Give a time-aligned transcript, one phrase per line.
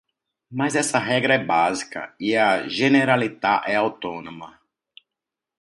[0.49, 4.59] Mas essa regra é básica e a Generalitat é autônoma.